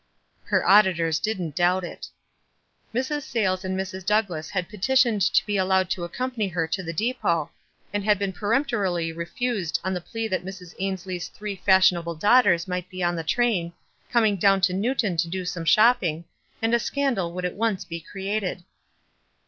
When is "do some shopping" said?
15.27-16.25